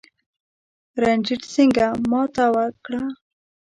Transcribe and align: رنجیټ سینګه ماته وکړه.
رنجیټ 1.01 1.41
سینګه 1.53 1.87
ماته 2.11 2.45
وکړه. 2.55 3.03